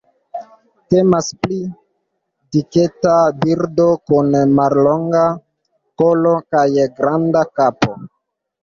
[0.93, 1.59] Temas pri
[2.57, 3.13] diketa
[3.45, 5.25] birdo, kun mallonga
[6.03, 7.97] kolo kaj granda kapo.